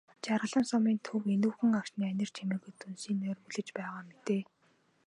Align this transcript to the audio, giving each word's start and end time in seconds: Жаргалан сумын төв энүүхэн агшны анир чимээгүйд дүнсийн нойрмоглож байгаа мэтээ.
Жаргалан 0.25 0.65
сумын 0.71 0.97
төв 1.07 1.21
энүүхэн 1.35 1.73
агшны 1.79 2.03
анир 2.11 2.29
чимээгүйд 2.35 2.75
дүнсийн 2.79 3.17
нойрмоглож 3.19 3.67
байгаа 3.77 4.03
мэтээ. 4.07 4.41